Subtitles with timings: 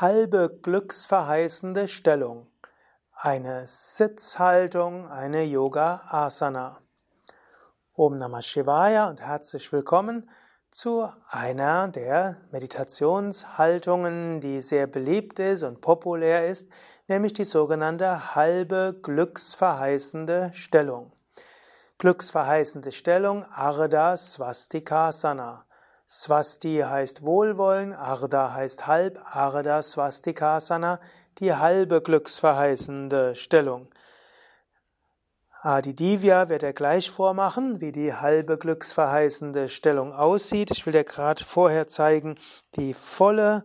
[0.00, 2.46] halbe glücksverheißende Stellung.
[3.12, 6.80] Eine Sitzhaltung, eine Yoga Asana.
[7.92, 10.30] Om Namah Shivaya und herzlich willkommen
[10.70, 16.70] zu einer der Meditationshaltungen, die sehr beliebt ist und populär ist,
[17.06, 21.12] nämlich die sogenannte halbe glücksverheißende Stellung.
[21.98, 25.66] Glücksverheißende Stellung Ardha Swastikasana.
[26.08, 31.00] Swasti heißt Wohlwollen, Ardha heißt halb, Ardha Swastikasana,
[31.38, 33.88] die halbe glücksverheißende Stellung.
[35.64, 40.72] Adi Divya wird er gleich vormachen, wie die halbe glücksverheißende Stellung aussieht.
[40.72, 42.36] Ich will dir gerade vorher zeigen,
[42.74, 43.64] die volle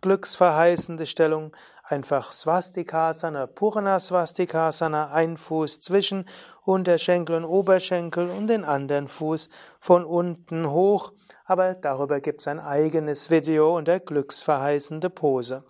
[0.00, 1.52] glücksverheißende Stellung.
[1.88, 6.26] Einfach Swastikasana, Purana Swastikasana, ein Fuß zwischen
[6.64, 11.12] Unterschenkel und Oberschenkel und den anderen Fuß von unten hoch
[11.46, 15.64] aber darüber gibt es ein eigenes Video unter glücksverheißende Pose.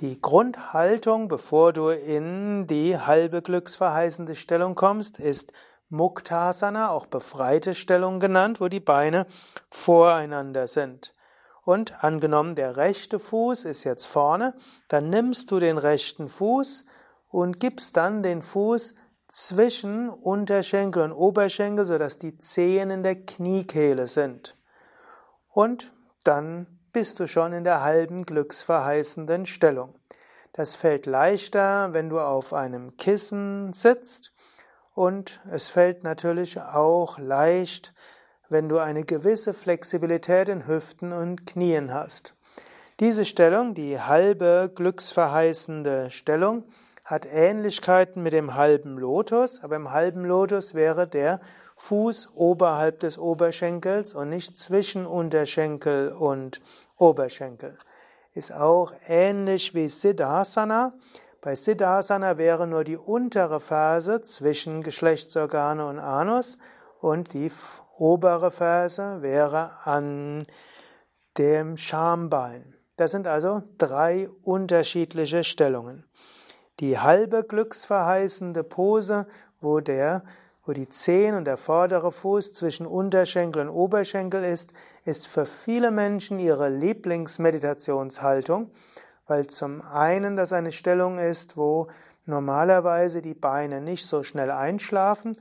[0.00, 5.52] Die Grundhaltung, bevor du in die halbe glücksverheißende Stellung kommst, ist
[5.88, 9.26] Muktasana, auch befreite Stellung genannt, wo die Beine
[9.70, 11.14] voreinander sind.
[11.66, 14.54] Und angenommen, der rechte Fuß ist jetzt vorne,
[14.88, 16.86] dann nimmst du den rechten Fuß
[17.28, 18.94] und gibst dann den Fuß
[19.28, 24.56] zwischen Unterschenkel und Oberschenkel, sodass die Zehen in der Kniekehle sind
[25.56, 29.94] und dann bist du schon in der halben glücksverheißenden Stellung.
[30.52, 34.34] Das fällt leichter, wenn du auf einem Kissen sitzt
[34.92, 37.94] und es fällt natürlich auch leicht,
[38.48, 42.34] wenn du eine gewisse Flexibilität in Hüften und Knien hast.
[43.00, 46.64] Diese Stellung, die halbe glücksverheißende Stellung,
[47.04, 51.40] hat Ähnlichkeiten mit dem halben Lotus, aber im halben Lotus wäre der
[51.76, 56.60] Fuß oberhalb des Oberschenkels und nicht zwischen Unterschenkel und
[56.96, 57.76] Oberschenkel.
[58.32, 60.94] Ist auch ähnlich wie Siddhasana.
[61.42, 66.58] Bei Siddhasana wäre nur die untere Ferse zwischen Geschlechtsorgane und Anus
[67.00, 67.50] und die
[67.98, 70.46] obere Ferse wäre an
[71.38, 72.74] dem Schambein.
[72.96, 76.04] Das sind also drei unterschiedliche Stellungen.
[76.80, 79.26] Die halbe glücksverheißende Pose,
[79.60, 80.22] wo der
[80.66, 84.72] wo die Zehen und der vordere Fuß zwischen Unterschenkel und Oberschenkel ist,
[85.04, 88.72] ist für viele Menschen ihre Lieblingsmeditationshaltung,
[89.28, 91.86] weil zum einen das eine Stellung ist, wo
[92.24, 95.36] normalerweise die Beine nicht so schnell einschlafen,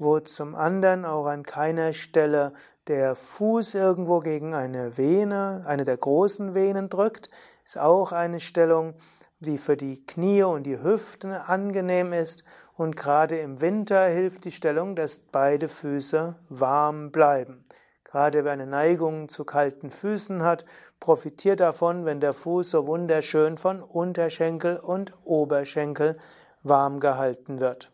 [0.00, 2.54] wo zum anderen auch an keiner Stelle
[2.88, 7.28] der Fuß irgendwo gegen eine Vene, eine der großen Venen drückt,
[7.66, 8.94] ist auch eine Stellung,
[9.40, 12.44] die für die Knie und die Hüften angenehm ist
[12.76, 17.66] und gerade im Winter hilft die Stellung, dass beide Füße warm bleiben.
[18.04, 20.64] Gerade wer eine Neigung zu kalten Füßen hat,
[20.98, 26.16] profitiert davon, wenn der Fuß so wunderschön von Unterschenkel und Oberschenkel
[26.62, 27.92] warm gehalten wird.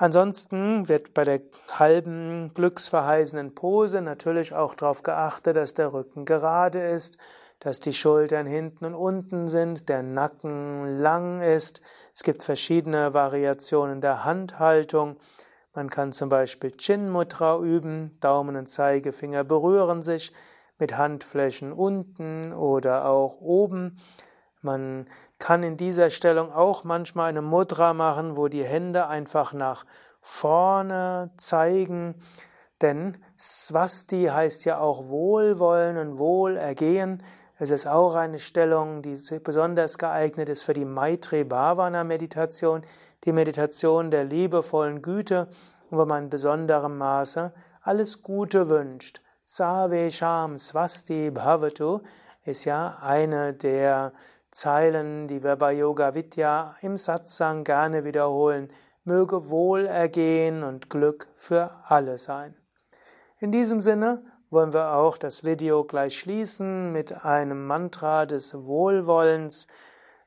[0.00, 1.40] Ansonsten wird bei der
[1.72, 7.18] halben glücksverheißenden Pose natürlich auch darauf geachtet, dass der Rücken gerade ist,
[7.58, 11.82] dass die Schultern hinten und unten sind, der Nacken lang ist.
[12.14, 15.16] Es gibt verschiedene Variationen der Handhaltung.
[15.74, 20.32] Man kann zum Beispiel Chin Mudra üben, Daumen und Zeigefinger berühren sich
[20.78, 23.98] mit Handflächen unten oder auch oben.
[24.62, 25.06] Man
[25.38, 29.84] kann in dieser Stellung auch manchmal eine Mudra machen, wo die Hände einfach nach
[30.20, 32.16] vorne zeigen,
[32.80, 37.22] denn Swasti heißt ja auch Wohlwollen und Wohlergehen.
[37.58, 42.82] Es ist auch eine Stellung, die besonders geeignet ist für die Maitri Bhavana Meditation,
[43.24, 45.48] die Meditation der liebevollen Güte,
[45.90, 49.22] wo man in besonderem Maße alles Gute wünscht.
[49.42, 52.00] Savesham Swasti Bhavatu
[52.44, 54.12] ist ja eine der
[54.50, 58.68] Zeilen, die wir bei Yoga Vidya im Satsang gerne wiederholen.
[59.04, 62.54] Möge Wohlergehen und Glück für alle sein.
[63.38, 69.66] In diesem Sinne wollen wir auch das Video gleich schließen mit einem Mantra des Wohlwollens.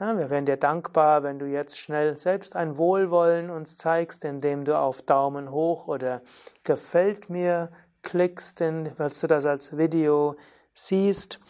[0.00, 4.64] Ja, wir wären dir dankbar, wenn du jetzt schnell selbst ein Wohlwollen uns zeigst, indem
[4.64, 6.22] du auf Daumen hoch oder
[6.64, 7.70] gefällt mir
[8.02, 8.62] klickst,
[8.98, 10.36] dass du das als Video
[10.72, 11.40] siehst.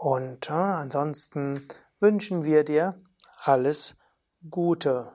[0.00, 1.68] Und ja, ansonsten
[2.00, 2.94] wünschen wir dir
[3.44, 3.94] alles
[4.50, 5.12] Gute.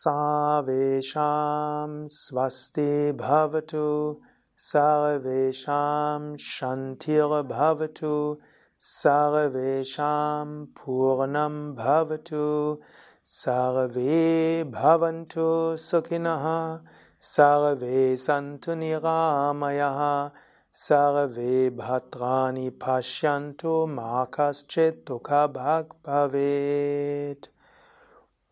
[0.00, 4.20] Savesham Swasti Bhavatu
[4.56, 8.38] Sarvesham Shantir Bhavatu
[8.80, 12.78] Sarvesham Purnam Bhavatu
[13.24, 16.80] Sarve Bhavantu Sukhinaha
[17.18, 20.30] Sarve Santu Niramayaha
[20.80, 24.62] Sarve Bhadrani Pashyanto Makas
[25.04, 27.48] Dukha Bhag Bhavet.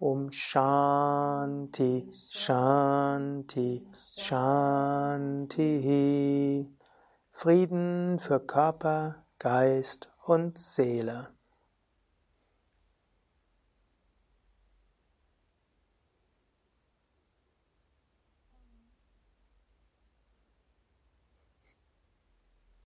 [0.00, 3.86] Um Shanti, Shanti,
[4.18, 5.56] Shanti.
[7.30, 11.35] Frieden für Körper, Geist und Seele.